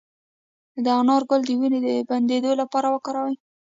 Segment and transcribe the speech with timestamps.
[0.83, 3.35] د انار ګل د وینې د بندیدو لپاره وکاروئ